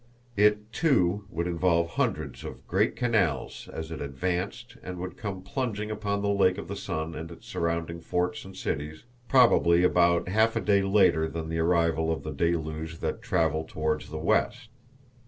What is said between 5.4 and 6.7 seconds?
plunging upon the Lake of